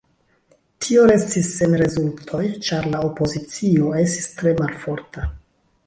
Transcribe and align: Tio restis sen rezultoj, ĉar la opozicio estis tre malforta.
Tio 0.85 1.03
restis 1.11 1.51
sen 1.59 1.77
rezultoj, 1.83 2.41
ĉar 2.69 2.89
la 2.95 3.05
opozicio 3.13 3.93
estis 4.07 4.31
tre 4.41 4.57
malforta. 4.65 5.33